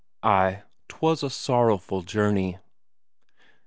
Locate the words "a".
1.21-1.29